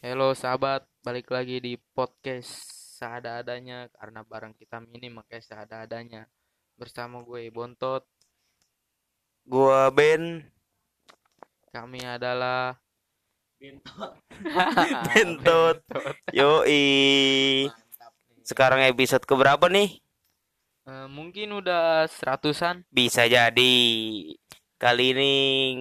[0.00, 2.48] Halo sahabat, balik lagi di podcast
[2.96, 6.24] seada-adanya karena barang kita minim makanya seada-adanya.
[6.72, 8.08] Bersama gue Bontot,
[9.44, 10.40] Gua Ben
[11.68, 12.80] kami adalah
[13.60, 14.16] Bentut.
[16.32, 17.68] Yoi.
[17.68, 18.40] Mantap nih.
[18.40, 20.00] Sekarang episode keberapa nih?
[20.88, 22.88] Eh, mungkin udah seratusan.
[22.88, 23.76] Bisa jadi.
[24.80, 25.32] Kali ini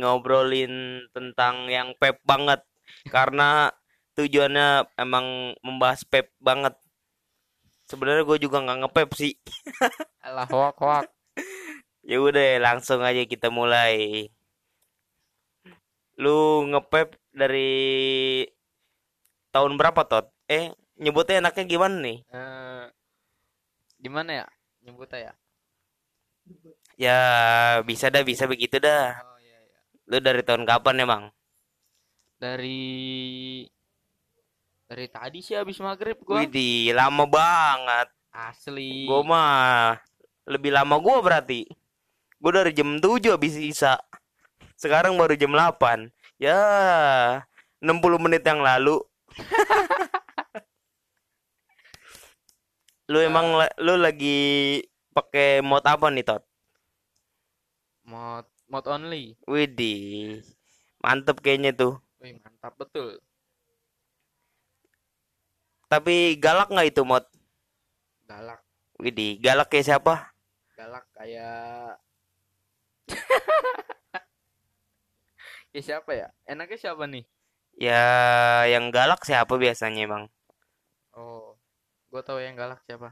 [0.04, 2.67] ngobrolin tentang yang pep banget.
[3.07, 3.71] Karena
[4.20, 6.75] tujuannya emang membahas pep banget.
[7.87, 9.33] Sebenarnya gue juga nggak ngepep sih.
[10.28, 11.07] Alah hoak hoak.
[12.04, 14.28] Ya udah langsung aja kita mulai.
[16.19, 18.43] Lu ngepep dari
[19.55, 20.28] tahun berapa Tot?
[20.51, 22.17] Eh nyebutnya enaknya gimana nih?
[22.28, 22.86] Eh,
[24.04, 24.47] gimana ya
[24.83, 25.33] nyebutnya ya?
[27.00, 27.20] Ya
[27.87, 29.15] bisa dah bisa begitu dah.
[29.23, 29.79] Oh iya iya.
[30.11, 31.23] Lu dari tahun kapan emang?
[32.36, 32.83] Dari
[34.89, 36.42] dari tadi sih habis maghrib gua.
[36.42, 38.09] Widih lama banget.
[38.34, 39.06] Asli.
[39.06, 40.02] Gua mah
[40.50, 41.70] lebih lama gua berarti.
[42.42, 44.02] Gua dari jam 7 habis isa.
[44.73, 46.09] Sekarang baru jam 8.
[46.42, 46.58] Ya
[47.86, 48.98] 60 menit yang lalu.
[53.14, 54.81] lu emang lu lagi
[55.14, 56.42] pakai mod apa nih Tot?
[58.09, 59.38] mod mod only.
[59.46, 60.42] Widih.
[61.06, 62.02] Mantep kayaknya tuh.
[62.18, 63.22] Wih, mantap betul.
[65.92, 67.23] Tapi galak nggak itu mod?
[68.30, 68.62] Galak,
[69.04, 70.14] Widih, galak kayak siapa?
[70.78, 72.00] galak kayak
[75.73, 76.28] Ya siapa ya?
[76.50, 77.23] Enaknya siapa nih?
[77.86, 78.02] Ya,
[78.73, 80.23] yang galak siapa biasanya emang?
[81.22, 81.46] Oh,
[82.12, 83.09] gue tahu yang galak siapa.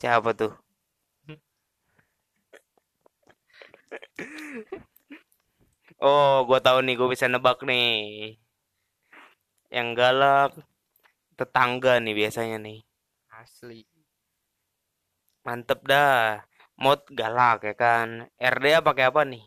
[0.00, 0.52] Siapa tuh?
[6.08, 7.84] Oh, gua tahu nih, gue bisa nebak nih.
[9.76, 10.50] Yang galak
[11.34, 12.80] tetangga nih biasanya nih.
[13.34, 13.82] Asli.
[15.44, 16.40] Mantep dah.
[16.74, 18.26] Mod galak ya kan.
[18.38, 19.44] RDA pakai apa nih?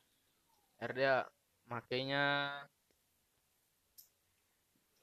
[0.77, 1.27] RDA
[1.67, 2.53] makainya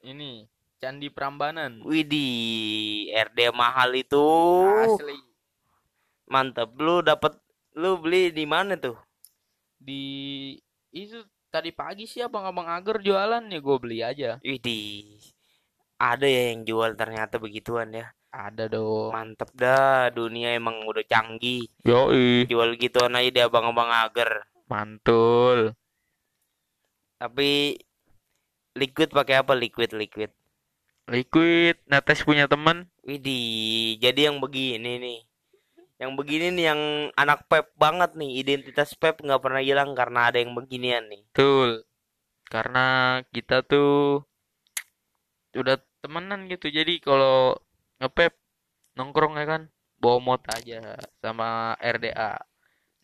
[0.05, 0.47] ini
[0.79, 1.81] Candi Prambanan.
[1.81, 4.25] Widih, RDA mahal itu.
[4.85, 5.17] Asli.
[6.29, 6.73] Mantep.
[6.77, 7.37] Lu dapat
[7.75, 8.97] lu beli di mana tuh?
[9.75, 10.55] Di
[10.95, 11.21] itu
[11.51, 14.39] tadi pagi sih abang-abang Agar jualan ya gue beli aja.
[14.41, 15.34] Widih.
[15.95, 18.11] Ada ya yang jual ternyata begituan ya.
[18.35, 19.15] Ada dong.
[19.15, 21.71] Mantep dah, dunia emang udah canggih.
[21.87, 22.43] Yoi.
[22.51, 24.43] Jual gituan aja di abang-abang agar.
[24.67, 25.71] Mantul.
[27.15, 27.79] Tapi
[28.75, 29.55] liquid pakai apa?
[29.55, 30.35] Liquid, liquid.
[31.07, 32.91] Liquid, netes punya temen.
[33.07, 35.19] Widih, jadi yang begini nih.
[35.95, 36.81] Yang begini nih yang
[37.15, 38.43] anak pep banget nih.
[38.43, 41.23] Identitas pep nggak pernah hilang karena ada yang beginian nih.
[41.31, 41.87] Betul.
[42.51, 44.27] Karena kita tuh
[45.55, 46.67] udah temenan gitu.
[46.69, 47.55] Jadi kalau
[48.03, 48.35] ngepep
[48.99, 49.61] nongkrong ya kan
[49.99, 52.37] bawa mot aja sama RDA.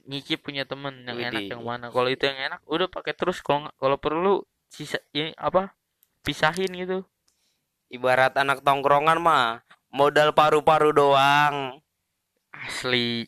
[0.05, 1.51] Nyicip punya temen yang enak Widih.
[1.57, 1.87] yang mana.
[1.93, 5.73] Kalau itu yang enak udah pakai terus kalau kalau perlu sisa ini apa?
[6.21, 7.05] Pisahin gitu.
[7.91, 9.63] Ibarat anak tongkrongan mah
[9.93, 11.81] modal paru-paru doang.
[12.51, 13.25] Asli.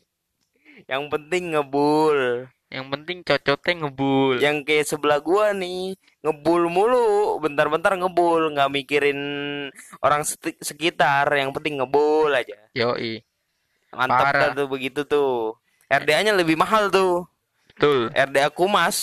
[0.89, 2.49] Yang penting ngebul.
[2.73, 4.41] Yang penting cocotnya ngebul.
[4.41, 9.19] Yang kayak sebelah gua nih ngebul mulu, bentar-bentar ngebul, nggak mikirin
[9.99, 10.23] orang
[10.63, 12.55] sekitar, yang penting ngebul aja.
[12.71, 13.19] Yoi.
[13.93, 14.55] Mantap Parah.
[14.55, 15.59] tuh begitu tuh.
[15.91, 17.27] RDA-nya lebih mahal tuh.
[17.75, 18.09] Betul.
[18.15, 18.97] RDA Kumas.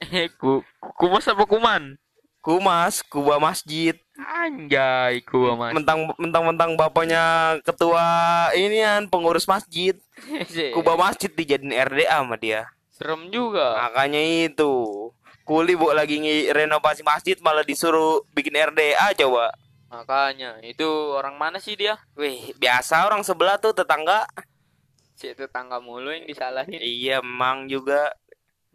[0.00, 0.64] Eh, ku,
[0.96, 2.00] kumas apa kuman?
[2.40, 3.92] Kumas, Kuba Masjid.
[4.16, 5.72] Anjay, kuba mas.
[5.76, 8.04] Mentang mentang-mentang bapaknya ketua
[8.56, 9.96] inian pengurus masjid.
[10.76, 12.68] Kuba Masjid dijadiin RDA sama dia.
[12.92, 13.80] Serem juga.
[13.80, 14.72] Makanya itu.
[15.50, 16.14] Kuli bu lagi
[16.54, 19.50] renovasi masjid malah disuruh bikin RDA coba.
[19.90, 21.98] Makanya, itu orang mana sih dia?
[22.14, 24.30] Wih, biasa orang sebelah tuh tetangga.
[25.18, 26.78] Si tetangga mulu yang disalahin.
[26.78, 28.14] Iya, emang juga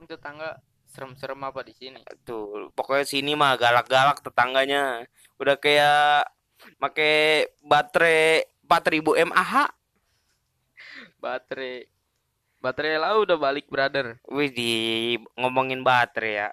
[0.03, 0.59] tetangga
[0.91, 2.03] serem-serem apa di sini?
[2.27, 2.67] tuh.
[2.75, 5.07] Pokoknya sini mah galak-galak tetangganya.
[5.39, 6.27] Udah kayak
[6.83, 9.71] make baterai 4000 mAh.
[11.23, 11.87] Baterai.
[12.59, 14.19] Baterai lah udah balik, brother.
[14.27, 14.71] Wih, di
[15.39, 16.51] ngomongin baterai ya.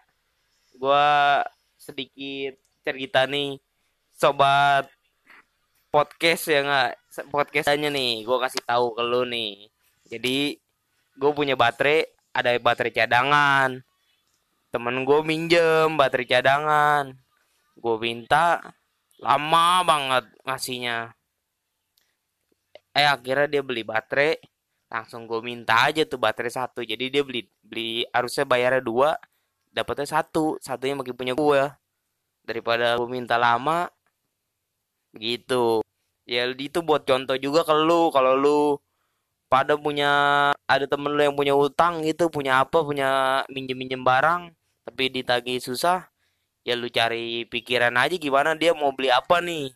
[0.82, 1.46] Gua
[1.79, 3.55] sedikit cerita nih
[4.11, 4.90] sobat
[5.94, 6.93] podcast ya nggak?
[7.31, 9.70] Podcastnya nih gua kasih tahu ke lu nih.
[10.11, 10.58] Jadi
[11.17, 13.70] gue punya baterai ada baterai cadangan.
[14.75, 17.05] Temen gue minjem baterai cadangan.
[17.78, 18.61] Gue minta
[19.23, 21.14] lama banget ngasihnya.
[22.93, 24.37] Eh akhirnya dia beli baterai.
[24.93, 26.85] Langsung gue minta aja tuh baterai satu.
[26.85, 29.17] Jadi dia beli beli harusnya bayarnya dua
[29.72, 31.62] dapatnya satu satunya makin punya gue
[32.44, 33.88] daripada gue minta lama
[35.12, 35.84] Begitu.
[36.24, 38.60] Ya itu buat contoh juga ke lu kalau lu
[39.52, 40.10] pada punya
[40.64, 44.42] ada temen lu yang punya utang gitu, punya apa, punya minjem-minjem barang
[44.88, 46.10] tapi ditagih susah,
[46.66, 49.70] ya lu cari pikiran aja gimana dia mau beli apa nih.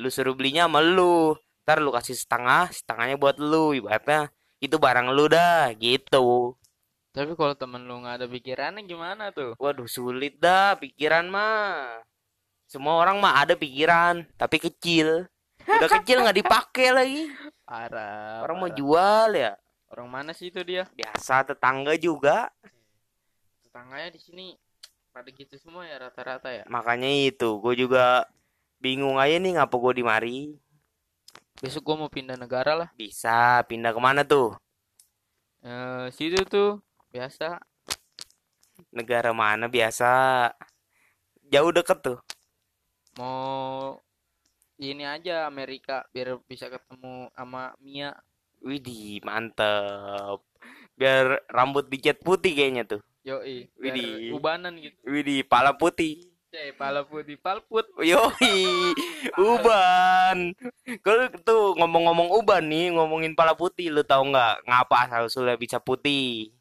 [0.00, 1.36] Lu suruh belinya sama lu.
[1.68, 3.76] Ntar lu kasih setengah, setengahnya buat lu.
[3.76, 4.32] Ibaratnya
[4.64, 6.56] itu barang lu dah gitu.
[7.12, 9.52] Tapi kalau temen lu nggak ada pikirannya gimana tuh?
[9.60, 12.00] Waduh sulit dah pikiran mah.
[12.64, 15.28] Semua orang mah ada pikiran, tapi kecil.
[15.68, 17.22] Udah kecil nggak dipakai lagi.
[17.68, 18.40] Parah.
[18.40, 18.78] Orang mau parah.
[18.80, 19.52] jual ya.
[19.92, 20.88] Orang mana sih itu dia?
[20.96, 22.48] Biasa tetangga juga.
[23.60, 24.46] Tetangganya di sini
[25.12, 26.64] pada gitu semua ya rata-rata ya.
[26.64, 28.24] Makanya itu, gue juga
[28.80, 30.38] bingung aja nih ngapa gue di mari.
[31.60, 32.88] Besok gua mau pindah negara lah.
[32.96, 34.56] Bisa pindah ke mana tuh?
[35.62, 36.82] Eh, situ tuh
[37.12, 37.60] biasa
[38.92, 40.10] Negara mana biasa?
[41.52, 42.18] Jauh deket tuh.
[43.20, 44.00] mau
[44.80, 48.16] ini aja Amerika biar bisa ketemu sama Mia.
[48.62, 50.40] Widih, mantep.
[50.96, 53.00] Biar rambut dicat putih kayaknya tuh.
[53.22, 54.34] Yoi, Widih.
[54.34, 54.96] ubanan gitu.
[55.06, 56.30] Widih, pala putih.
[56.52, 57.88] Cek, pala putih, palput.
[58.00, 58.92] Yoi,
[59.50, 60.52] uban.
[61.00, 65.80] Kalau tuh ngomong-ngomong uban nih, ngomongin pala putih, lu tahu nggak ngapa asal usulnya bisa
[65.80, 66.52] putih?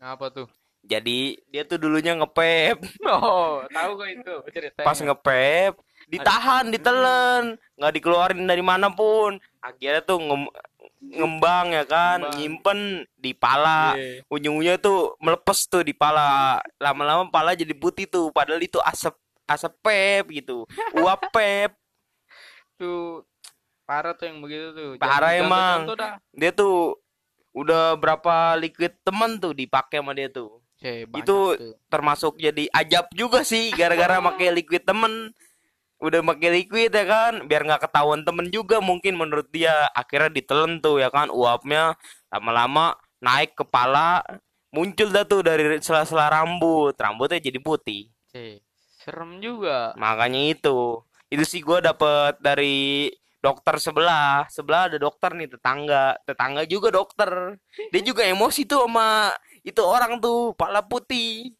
[0.00, 0.48] Ngapa tuh?
[0.80, 4.86] Jadi dia tuh dulunya ngepep, Oh, tahu gak itu ceritanya?
[4.88, 5.76] pas ngepep
[6.08, 7.44] ditahan, ditelen,
[7.76, 9.36] nggak dikeluarin dari mana pun.
[9.60, 10.50] Akhirnya tuh ngem-
[10.98, 12.34] ngembang ya kan, Ngembang.
[12.34, 12.80] nyimpen
[13.14, 13.92] di pala.
[13.94, 14.24] Iya.
[14.26, 16.58] Ujung-ujungnya tuh melepas tuh di pala.
[16.76, 19.14] Lama-lama pala jadi putih tuh, padahal itu asap
[19.46, 20.64] asap pep gitu,
[20.96, 21.76] uap pep.
[22.74, 23.22] Tuh
[23.84, 24.88] parah tuh yang begitu tuh.
[24.96, 25.78] Parah Jangan emang.
[26.32, 26.96] dia tuh
[27.50, 30.62] udah berapa liquid temen tuh dipakai sama dia tuh.
[30.80, 31.76] Itu- tuh.
[31.92, 35.34] termasuk jadi ajab juga sih gara-gara pakai liquid temen.
[36.00, 39.92] Udah pakai liquid ya kan biar nggak ketahuan temen juga mungkin menurut dia.
[39.92, 41.98] Akhirnya ditelen tuh ya kan uapnya
[42.32, 44.24] lama-lama naik kepala
[44.72, 46.96] muncul dah tuh dari sela-sela rambut.
[46.96, 48.08] Rambutnya jadi putih.
[48.32, 48.64] Cek,
[49.04, 49.92] serem juga.
[50.00, 51.04] makanya itu.
[51.28, 53.10] Itu sih gue dapet dari
[53.40, 54.44] dokter sebelah.
[54.48, 56.16] Sebelah ada dokter nih tetangga.
[56.24, 57.56] Tetangga juga dokter.
[57.90, 61.52] Dia juga emosi tuh sama itu orang tuh pala putih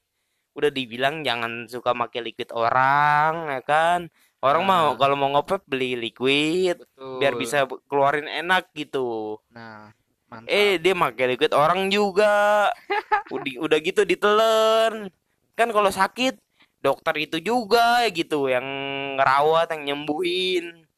[0.51, 4.01] udah dibilang jangan suka pakai liquid orang ya kan?
[4.41, 4.99] Orang mau Nah.
[4.99, 7.21] kalau mau ngepep beli liquid Betul.
[7.21, 9.37] biar bisa keluarin enak gitu.
[9.53, 9.93] Nah,
[10.33, 10.49] mantap.
[10.49, 12.69] eh dia pakai liquid orang juga.
[13.31, 15.13] Udah udah gitu ditelen
[15.55, 16.41] kan kalau sakit
[16.81, 18.65] dokter itu juga ya gitu yang
[19.21, 20.89] ngerawat yang nyembuhin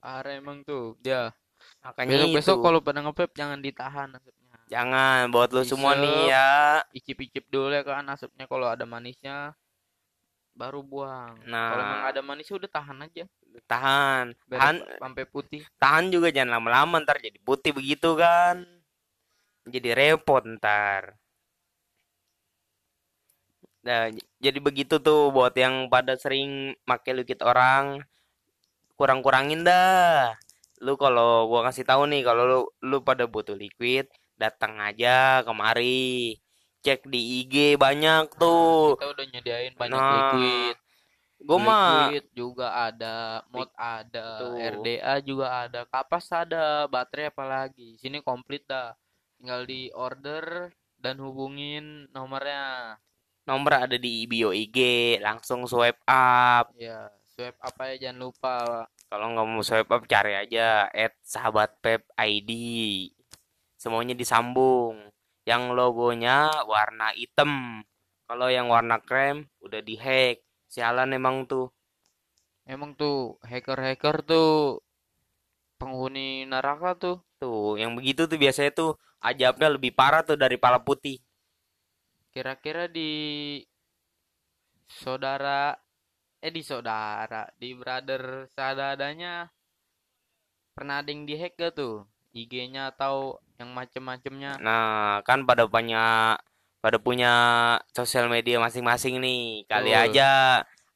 [0.00, 0.96] Parah emang tuh.
[1.00, 1.30] Dia.
[1.84, 4.56] makanya Besok-besok itu kalau pada ngepep jangan ditahan asapnya.
[4.64, 9.52] jangan buat lo semua nih ya Icip-icip dulu ya kan asapnya kalau ada manisnya
[10.56, 11.36] baru buang.
[11.44, 12.08] Kalau emang Nah.
[12.08, 13.24] ada manisnya udah tahan aja.
[13.68, 15.60] tahan Biar tahan sampai putih.
[15.76, 18.62] tahan juga jangan lama-lama ntar jadi putih begitu kan
[19.66, 21.18] jadi repot ntar
[23.80, 24.06] nah
[24.38, 28.04] jadi begitu tuh buat yang pada sering pakai liquid orang
[29.00, 30.36] kurang-kurangin dah
[30.84, 34.06] lu kalau gua kasih tahu nih kalau lu lu pada butuh liquid
[34.36, 36.36] datang aja kemari
[36.84, 40.76] cek di IG banyak tuh Kita udah nyediain banyak Nah, liquid.
[41.40, 43.16] gua mah Liquid juga ada,
[43.52, 44.56] mod ada, Tuh.
[44.60, 47.96] RDA juga ada, kapas ada, baterai apalagi.
[47.96, 48.92] Sini komplit dah.
[49.40, 50.68] Tinggal di order
[51.00, 52.96] dan hubungin nomornya.
[53.48, 54.76] nomor ada di bio IG
[55.18, 57.08] langsung swipe up Ya,
[57.40, 58.84] swipe apa ya jangan lupa.
[59.08, 62.52] Kalau nggak mau swipe up cari aja at sahabat pep ID.
[63.80, 65.08] Semuanya disambung.
[65.48, 67.80] Yang logonya warna hitam.
[68.28, 70.44] Kalau yang warna krem udah dihack.
[70.68, 71.72] Sialan emang tuh.
[72.68, 74.84] Emang tuh hacker-hacker tuh
[75.80, 77.16] penghuni neraka tuh.
[77.40, 81.16] Tuh, yang begitu tuh biasanya tuh ajabnya lebih parah tuh dari pala putih.
[82.36, 83.08] Kira-kira di
[84.92, 85.72] saudara
[86.40, 89.44] eh di saudara, di brother sadadanya
[90.72, 92.08] pernah ada yang dihack gak tuh?
[92.32, 94.56] IG-nya atau yang macem-macemnya?
[94.62, 96.36] Nah, kan pada punya
[96.80, 97.32] pada punya
[97.92, 99.68] sosial media masing-masing nih.
[99.68, 100.04] Kali Betul.
[100.16, 100.30] aja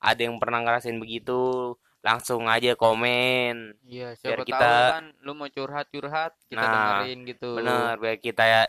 [0.00, 3.76] ada yang pernah ngerasain begitu, langsung aja komen.
[3.84, 7.50] Iya, Biar siapa kita- tahu kan lu mau curhat-curhat, kita Nah, dengerin gitu.
[7.60, 8.62] Bener, biar kita ya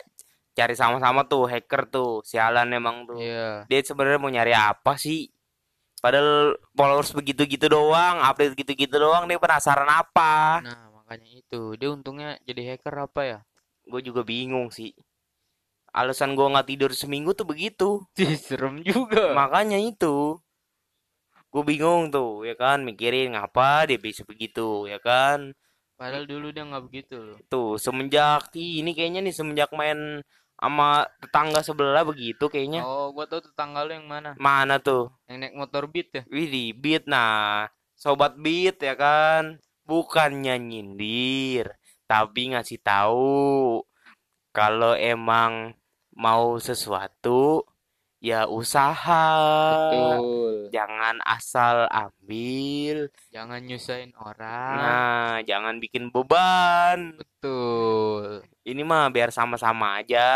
[0.52, 3.20] cari sama-sama tuh hacker tuh, sialan emang tuh.
[3.22, 3.64] Iya.
[3.70, 5.32] Dia sebenarnya mau nyari apa sih?
[6.06, 10.62] Padahal followers begitu-gitu doang, update gitu-gitu doang, dia penasaran apa?
[10.62, 11.74] Nah, makanya itu.
[11.74, 13.38] Dia untungnya jadi hacker apa ya?
[13.90, 14.94] Gue juga bingung sih.
[15.90, 18.06] Alasan gue nggak tidur seminggu tuh begitu.
[18.46, 19.34] Serem juga.
[19.34, 20.38] Makanya itu.
[21.46, 25.56] gue bingung tuh ya kan mikirin ngapa dia bisa begitu ya kan
[25.96, 27.38] Padahal dulu dia nggak begitu loh.
[27.48, 30.20] tuh semenjak ini kayaknya nih semenjak main
[30.56, 34.32] sama tetangga sebelah begitu kayaknya Oh, gua tahu tetangga lu yang mana?
[34.36, 36.22] mana tuh Yang naik motor beat ya?
[36.26, 43.84] Wih di beat nah sobat beat ya kan bukannya nyindir tapi ngasih tahu
[44.50, 45.76] kalau emang
[46.12, 47.62] mau sesuatu
[48.18, 49.28] ya usaha
[49.92, 50.72] Betul.
[50.72, 54.76] jangan asal ambil Jangan nyusahin orang.
[54.76, 58.40] nah jangan bikin beban Betul.
[58.66, 60.26] Ini mah biar sama-sama aja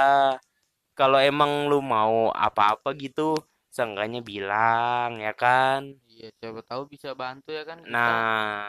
[0.95, 3.35] kalau emang lu mau apa-apa gitu
[3.71, 7.81] seenggaknya bilang ya kan Iya, siapa tahu bisa bantu ya kan?
[7.89, 8.69] Nah,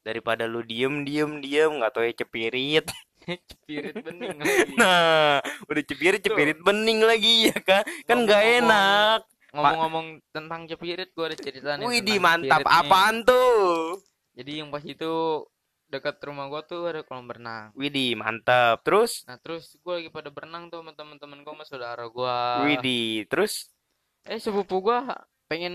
[0.00, 2.88] daripada lu diem diem diem nggak tahu ya cepirit.
[3.28, 4.72] Cepirit bening lagi.
[4.72, 5.36] Nah,
[5.68, 7.84] udah cepirit cepirit bening lagi ya kan?
[8.08, 9.20] Kan nggak enak.
[9.52, 11.84] Ngomong-ngomong tentang cepirit, gua ada cerita nih.
[11.84, 12.64] Wih, di mantap.
[12.64, 12.72] nih.
[12.72, 14.00] Apaan tuh?
[14.32, 15.12] Jadi yang pas itu
[15.88, 17.72] dekat rumah gua tuh ada kolam berenang.
[17.72, 18.80] Widih, mantap.
[18.80, 22.62] Terus, Nah, terus gua lagi pada berenang tuh sama teman-teman gua sama saudara gua.
[22.62, 23.72] widih, terus,
[24.22, 25.16] Eh, sepupu gua
[25.46, 25.74] pengen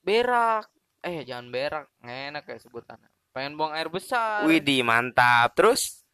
[0.00, 0.68] berak.
[1.00, 1.88] Eh, jangan berak.
[1.98, 3.08] Nggak enak kayak sebutannya.
[3.30, 4.44] Pengen buang air besar.
[4.44, 5.52] widih, mantap.
[5.54, 6.04] Terus,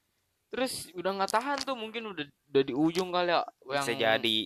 [0.49, 3.47] Terus udah nggak tahan tuh, mungkin udah udah di ujung kali ya.
[3.65, 4.39] Yang bisa jadi.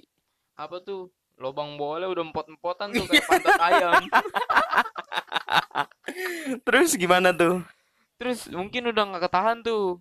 [0.55, 1.09] apa tuh?
[1.35, 4.05] Lobang bola udah empot-empotan tuh kayak pantat ayam.
[6.61, 7.65] Terus gimana tuh?
[8.21, 10.01] Terus mungkin udah nggak ketahan tuh.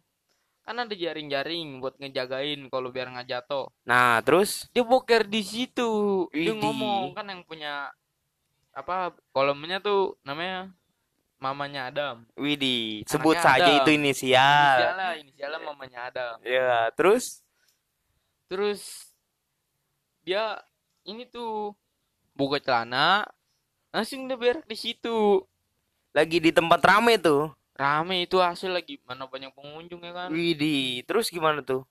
[0.64, 3.68] Kan ada jaring-jaring buat ngejagain kalau biar nggak jatuh.
[3.84, 5.92] Nah, terus, Dia boker di situ.
[6.32, 7.92] Dia ngomong kan yang punya
[8.74, 10.72] apa kolamnya tuh namanya
[11.38, 12.24] mamanya Adam.
[13.04, 13.80] sebut Anaknya saja Adam.
[13.84, 14.76] itu inisial.
[14.80, 16.34] Inisialnya, inisialnya mamanya Adam.
[16.48, 17.44] Ya, terus,
[18.54, 19.10] Terus
[20.22, 20.62] dia
[21.10, 21.74] ini tuh
[22.38, 23.26] buka celana,
[23.90, 25.42] langsung dia berak di situ.
[26.14, 27.50] lagi di tempat rame tuh.
[27.74, 30.30] Rame itu hasil lagi mana banyak pengunjung ya kan.
[30.30, 31.82] Widih, terus gimana tuh?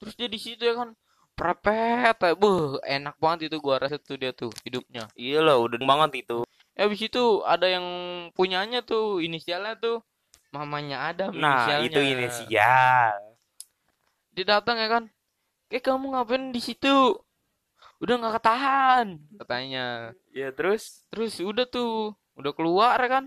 [0.00, 0.96] Terus dia di situ ya kan.
[1.36, 5.04] Prepet, eh, beuh, enak banget itu gua rasa tuh dia tuh hidupnya.
[5.12, 6.48] Iya lah, udah banget itu.
[6.72, 7.84] Eh habis itu ada yang
[8.32, 10.00] punyanya tuh inisialnya tuh
[10.56, 11.88] mamanya Adam Nah, inisialnya.
[11.92, 13.16] itu inisial.
[14.32, 15.04] Dia datang ya kan.
[15.68, 17.20] Eh kamu ngapain di situ?
[18.00, 20.16] Udah nggak ketahan katanya.
[20.32, 21.04] Ya, terus?
[21.12, 23.24] Terus udah tuh, udah keluar ya kan,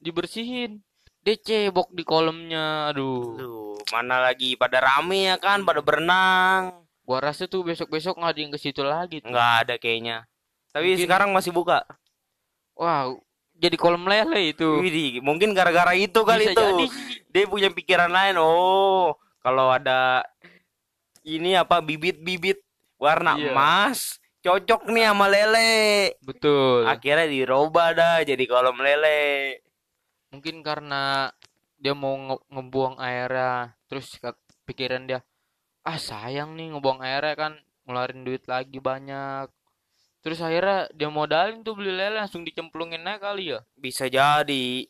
[0.00, 0.80] dibersihin.
[1.22, 3.38] Dia cebok di kolamnya, aduh.
[3.38, 6.82] Tuh, mana lagi pada rame ya kan, pada berenang.
[7.02, 9.22] Gua rasa tuh besok-besok nggak ada yang ke situ lagi.
[9.22, 9.30] tuh.
[9.30, 10.26] Nggak ada kayaknya.
[10.74, 11.86] Tapi Mungkin- sekarang masih buka.
[12.74, 13.14] Wah,
[13.54, 14.82] jadi kolam lele itu.
[14.82, 16.62] Widih, mungkin gara-gara itu kali Bisa itu.
[16.64, 16.86] jadi.
[17.30, 18.34] Dia punya pikiran lain.
[18.42, 20.26] Oh, kalau ada
[21.22, 22.58] ini apa bibit-bibit
[22.98, 23.54] warna Iya.
[23.54, 26.14] emas, cocok nih sama lele.
[26.18, 26.82] Betul.
[26.90, 29.62] Akhirnya dirubah dah jadi kolam lele.
[30.32, 31.28] Mungkin karena
[31.76, 34.16] dia mau nge- ngebuang airnya, terus
[34.64, 35.20] pikiran dia,
[35.84, 37.52] ah sayang nih ngebuang airnya kan,
[37.84, 39.52] ngeluarin duit lagi banyak.
[40.22, 43.60] Terus akhirnya dia modalin tuh beli lele langsung dicemplungin aja kali ya.
[43.74, 44.86] Bisa jadi.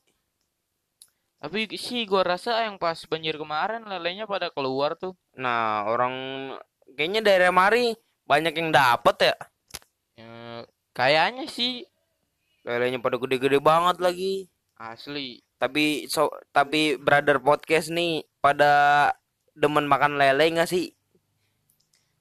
[1.43, 5.17] Tapi sih gua rasa yang pas banjir kemarin lelenya pada keluar tuh.
[5.35, 6.15] Nah, orang
[6.95, 7.97] kayaknya daerah mari
[8.29, 9.37] banyak yang dapet ya.
[10.21, 10.63] Ya,
[10.95, 11.89] kayaknya sih
[12.63, 14.47] Lelenya pada gede-gede banget lagi.
[14.83, 15.39] Asli.
[15.55, 19.07] Tapi so tapi brother podcast nih pada
[19.55, 20.91] demen makan lele nggak sih?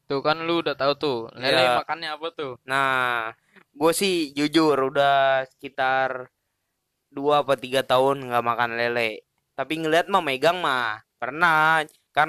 [0.06, 1.80] Tuh kan lu udah tahu tuh, lele Iya.
[1.82, 2.60] makannya apa tuh?
[2.68, 3.32] Nah,
[3.72, 6.28] gue sih jujur udah sekitar
[7.08, 9.24] dua apa tiga tahun nggak makan lele.
[9.56, 12.28] Tapi ngeliat mah megang mah pernah kan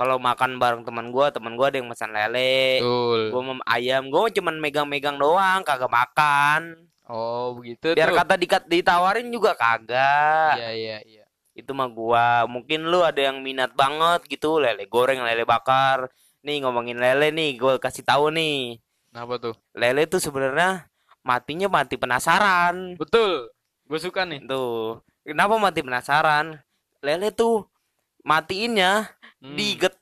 [0.00, 2.80] kalau makan bareng teman gua teman gua ada yang pesan lele.
[3.28, 6.88] Gue mem ayam, gue cuman megang-megang doang, kagak makan.
[7.10, 8.18] Oh, begitu Biar tuh.
[8.22, 10.62] kata dikat ditawarin juga kagak.
[10.62, 11.24] Iya, iya, iya.
[11.50, 12.46] Itu mah gua.
[12.46, 16.06] Mungkin lu ada yang minat banget gitu, lele goreng, lele bakar.
[16.46, 18.78] Nih ngomongin lele nih, gue kasih tahu nih.
[19.10, 19.54] Kenapa tuh?
[19.74, 20.86] Lele tuh sebenarnya
[21.26, 22.94] matinya mati penasaran.
[22.94, 23.50] Betul.
[23.90, 24.46] Gue suka nih.
[24.46, 25.02] Tuh.
[25.26, 26.62] Kenapa mati penasaran?
[27.02, 27.66] Lele tuh
[28.22, 29.56] matiinnya Hmm.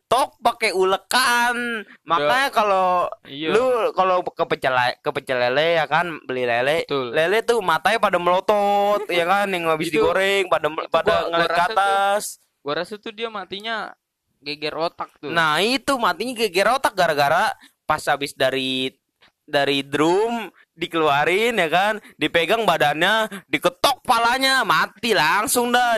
[0.08, 1.84] Digetok pakai ulekan.
[2.02, 3.52] Makanya kalau Iya.
[3.52, 4.72] lu kalau ke pecel
[5.04, 7.12] ke pecel lele ya kan beli lele Betul.
[7.12, 11.20] lele tuh matanya pada melotot ya kan yang habis Itu- digoreng pada itu pada gua-
[11.20, 12.22] gua ngeliat ke rasa tuh- atas
[12.58, 13.92] Gua rasa tuh dia matinya
[14.40, 15.28] geger otak tuh.
[15.28, 17.52] nah itu matinya geger otak gara-gara
[17.84, 18.96] pas habis dari
[19.44, 25.96] dari drum dikeluarin ya kan dipegang badannya diketok palanya mati langsung dah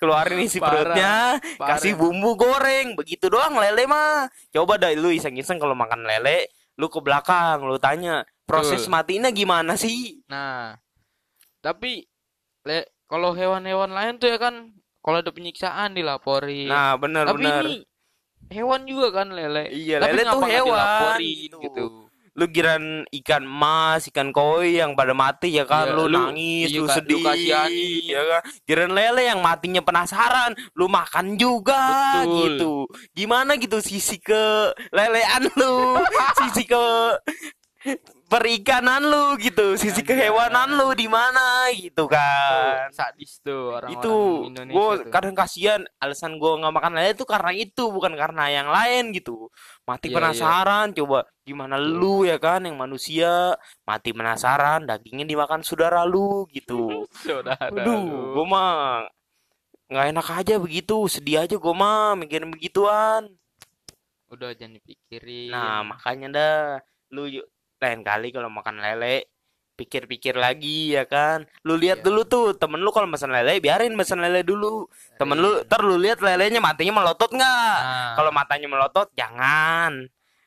[0.00, 1.12] dikeluarin isi Parah, perutnya
[1.60, 1.76] parah.
[1.76, 6.48] kasih bumbu goreng begitu doang lele mah coba dah lu iseng-iseng kalau makan lele
[6.80, 8.92] lu ke belakang lu tanya proses Betul.
[8.96, 10.80] matinya gimana sih Nah,
[11.60, 12.08] Tapi
[12.64, 14.72] le kalau hewan-hewan lain tuh ya kan
[15.04, 16.68] kalau ada penyiksaan dilaporin.
[16.68, 17.62] Nah, bener Tapi bener.
[17.62, 17.76] ini
[18.48, 19.68] hewan juga kan lele.
[19.68, 21.58] Iya, Tapi lele tuh hewan dilaporin gitu.
[21.60, 21.84] gitu.
[22.40, 26.72] Lu kiran ikan emas, ikan koi yang pada mati ya kan, Iya, lu, lu- nangis,
[26.72, 27.92] iya lu kan, lu sedih, kasihani.
[28.08, 28.40] ya kan.
[28.64, 31.84] Kiran lele yang matinya penasaran, lu makan juga
[32.24, 32.32] Betul.
[32.40, 32.72] gitu.
[33.12, 36.00] Gimana gitu sisi ke lelean lu,
[36.40, 36.80] sisi ke
[38.30, 42.86] perikanan lu gitu, sisi kehewanan lu di mana gitu kan.
[42.94, 44.14] Sadis tuh orang-orang itu
[44.70, 49.10] gue kadang kasihan alasan gue nggak makan lele itu karena itu bukan karena yang lain
[49.10, 49.50] gitu.
[49.82, 53.58] Mati Iya, penasaran coba gimana lu ya kan yang manusia.
[53.82, 57.02] Mati penasaran dagingnya dimakan saudara lu gitu.
[57.26, 59.10] Saudara aduh gue mah
[59.90, 63.26] nggak enak aja begitu sedih aja gue mah mikirin begituan.
[64.30, 65.50] Udah jangan dipikirin.
[65.50, 66.58] nah makanya dah
[67.10, 67.26] lu
[67.80, 69.26] lain kali kalau makan lele
[69.74, 71.48] pikir-pikir lagi ya kan?
[71.64, 72.06] Lu lihat Iya.
[72.06, 74.84] dulu tuh temen lu kalau pesan lele biarin pesan lele dulu.
[75.16, 77.76] Temen lu ntar lu lihat lelenya matanya melotot nggak?
[77.80, 80.04] Nah, kalau matanya melotot jangan.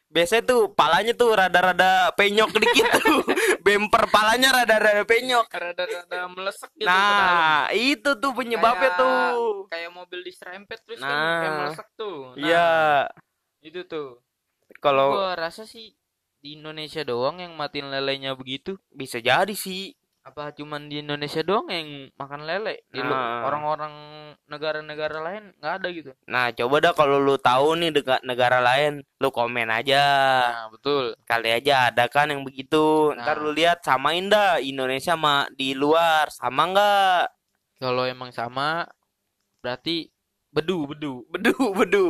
[0.07, 3.25] Biasanya tuh palanya tuh rada-rada penyok dikit tuh.
[3.65, 5.49] Bemper palanya rada-rada penyok.
[5.49, 9.65] Rada-rada melesek gitu nah itu tuh penyebabnya Kayak- tuh.
[9.65, 11.41] kayak mobil diserempet terus kan Nah.
[11.41, 12.17] kayak melesek tuh.
[12.29, 12.69] Nah, iya.
[13.59, 14.21] itu tuh.
[14.77, 15.97] kalau Gua rasa sih
[16.43, 18.75] di Indonesia doang yang matiin lelenya begitu.
[18.91, 22.87] bisa jadi sih Apa cuman di Indonesia doang yang makan lele?
[22.87, 23.43] Di Nah.
[23.43, 23.91] orang-orang
[24.45, 26.11] negara-negara lain nggak ada gitu.
[26.25, 30.03] nah coba dah kalau lu tahu nih dega- negara lain lu komen aja
[30.47, 31.11] Nah, betul.
[31.23, 33.43] kali aja ada kan yang begitu ntar Nah.
[33.43, 37.23] lu lihat samain dah Indonesia sama di luar sama nggak
[37.75, 38.87] Kalau emang sama
[39.59, 40.07] berarti
[40.53, 41.13] bedu, bedu.
[41.27, 42.03] bedu bedu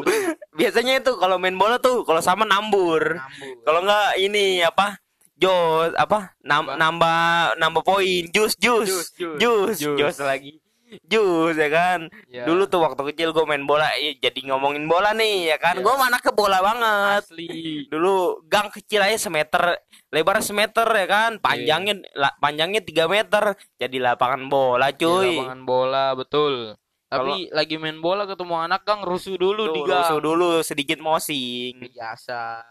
[0.53, 3.55] biasanya itu kalau main bola tuh kalau sama nambur Nambur.
[3.63, 4.99] kalau nggak ini apa
[5.33, 6.77] jos apa nam- Apa?
[6.77, 7.19] nambah
[7.57, 10.15] nambah poin jus jus Jus, jus.
[10.19, 10.59] lagi
[11.03, 15.09] jus ya kan Ya, dulu tuh waktu kecil gue main bola eh, jadi ngomongin bola
[15.11, 15.81] nih ya kan Iya.
[15.81, 17.89] gue mana ke bola banget asli.
[17.89, 23.43] dulu gang kecil aja semeter lebar semeter ya kan panjangnya la- panjangnya 3 meter
[23.75, 26.77] jadi lapangan bola cuy lapangan bola, betul.
[27.13, 30.01] Tapi lagi main bola ketemu anak gang rusuh dulu di gang.
[30.01, 32.65] rusuh dulu sedikit mosing Biasa.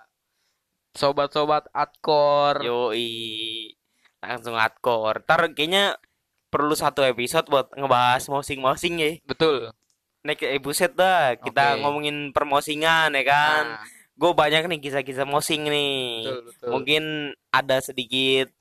[0.93, 2.61] Sobat-sobat atkor.
[2.61, 3.73] yoi
[4.21, 5.99] langsung hardcore ntar kayaknya
[6.47, 9.75] perlu satu episode buat ngebahas mosing-mosing ya Betul.
[10.23, 11.81] next episode dah kita Oke.
[11.83, 13.83] ngomongin permosingan ya kan Nah,
[14.15, 16.69] gue banyak nih kisah-kisah mosing nih betul, betul.
[16.71, 17.03] mungkin
[17.51, 18.53] ada sedikit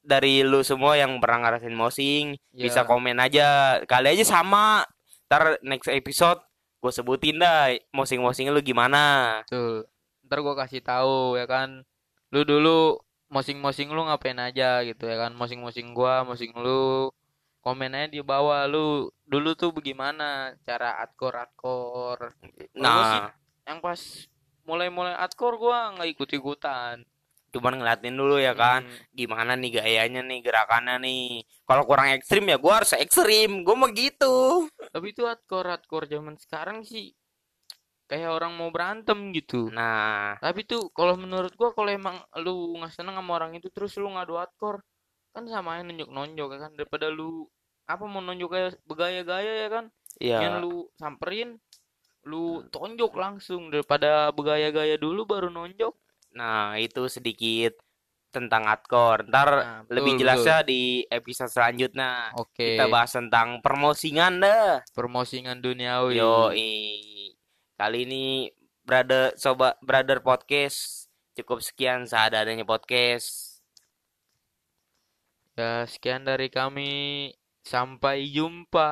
[0.00, 4.82] dari lu semua yang pernah ngerasain mosing Ya, bisa komen aja kali aja sama
[5.30, 6.42] ntar next episode
[6.82, 9.86] gue sebutin dah mosing-mosing lu gimana Betul.
[10.30, 11.82] Ntar gua kasih tahu ya kan.
[12.30, 13.02] Lu dulu
[13.34, 15.34] mosing-mosing lu ngapain aja gitu ya kan.
[15.34, 17.10] Mosing-mosing gua, mosing lu.
[17.66, 22.30] Komen aja di bawah lu dulu tuh bagaimana cara atkor-atkor.
[22.78, 23.34] nah
[23.66, 24.00] Yang pas
[24.62, 27.02] mulai-mulai atkor gua nggak ikut-ikutan.
[27.50, 31.42] Cuman ngeliatin dulu ya kan Hmm, gimana nih gayanya nih gerakannya nih.
[31.66, 34.66] Kalau kurang ekstrim ya gua harus ekstrim gue mau gitu.
[34.94, 37.10] Tapi itu atkor-atkor zaman sekarang sih
[38.10, 39.70] kayak orang mau berantem gitu.
[39.70, 40.34] nah.
[40.42, 44.10] Tapi tuh kalau menurut gua kalau emang lu nggak seneng sama orang itu terus lu
[44.10, 44.82] ngadu atkor
[45.30, 46.70] kan sama aja nunjuk-nunjuk ya kan.
[46.74, 47.46] Daripada lu
[47.86, 49.84] apa mau nunjuk kayak bergaya-gaya ya kan?
[50.18, 51.58] Yang ya lu samperin
[52.26, 53.70] lu tonjok langsung.
[53.70, 55.94] Daripada bergaya-gaya dulu baru nonjok
[56.34, 57.74] nah itu sedikit
[58.30, 59.26] tentang hardcore.
[59.26, 60.20] Ntar Nah, betul, lebih betul.
[60.22, 62.30] jelasnya di episode selanjutnya.
[62.38, 62.78] Oke.
[62.78, 66.14] Kita bahas tentang permosingan dah permosingan duniawi.
[66.16, 66.54] Yo
[67.74, 68.24] kali ini
[68.86, 73.60] brother sobat brother podcast cukup sekian seadanya podcast.
[75.58, 77.34] Ya sekian dari kami.
[77.60, 78.88] Sampai jumpa